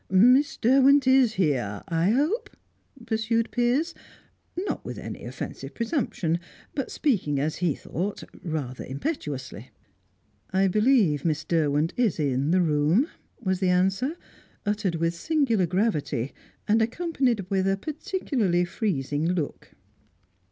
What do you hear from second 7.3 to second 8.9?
as he thought, rather